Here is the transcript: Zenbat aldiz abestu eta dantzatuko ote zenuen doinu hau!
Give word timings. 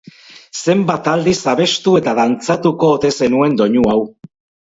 Zenbat 0.59 1.09
aldiz 1.11 1.33
abestu 1.51 1.93
eta 1.99 2.15
dantzatuko 2.21 2.89
ote 2.97 3.11
zenuen 3.23 3.55
doinu 3.61 3.85
hau! 3.93 4.01